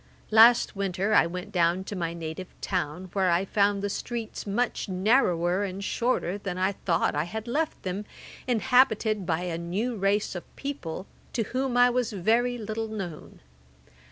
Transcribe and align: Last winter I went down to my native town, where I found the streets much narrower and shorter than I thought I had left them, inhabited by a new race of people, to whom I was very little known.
Last 0.31 0.75
winter 0.75 1.13
I 1.13 1.27
went 1.27 1.51
down 1.51 1.83
to 1.83 1.95
my 1.95 2.15
native 2.15 2.47
town, 2.59 3.11
where 3.13 3.29
I 3.29 3.45
found 3.45 3.83
the 3.83 3.87
streets 3.91 4.47
much 4.47 4.89
narrower 4.89 5.63
and 5.63 5.83
shorter 5.83 6.39
than 6.39 6.57
I 6.57 6.71
thought 6.71 7.13
I 7.13 7.25
had 7.25 7.47
left 7.47 7.83
them, 7.83 8.05
inhabited 8.47 9.27
by 9.27 9.41
a 9.41 9.59
new 9.59 9.95
race 9.95 10.33
of 10.33 10.55
people, 10.55 11.05
to 11.33 11.43
whom 11.43 11.77
I 11.77 11.91
was 11.91 12.13
very 12.13 12.57
little 12.57 12.87
known. 12.87 13.41